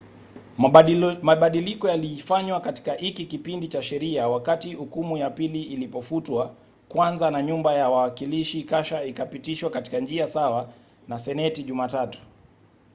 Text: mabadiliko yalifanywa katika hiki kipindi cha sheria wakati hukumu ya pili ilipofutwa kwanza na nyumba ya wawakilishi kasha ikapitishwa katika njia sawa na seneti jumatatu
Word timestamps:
mabadiliko 1.21 1.87
yalifanywa 1.89 2.61
katika 2.61 2.93
hiki 2.93 3.25
kipindi 3.25 3.67
cha 3.67 3.83
sheria 3.83 4.27
wakati 4.27 4.73
hukumu 4.73 5.17
ya 5.17 5.29
pili 5.29 5.61
ilipofutwa 5.63 6.55
kwanza 6.89 7.31
na 7.31 7.43
nyumba 7.43 7.73
ya 7.73 7.89
wawakilishi 7.89 8.63
kasha 8.63 9.03
ikapitishwa 9.03 9.69
katika 9.69 9.99
njia 9.99 10.27
sawa 10.27 10.69
na 11.07 11.19
seneti 11.19 11.63
jumatatu 11.63 12.19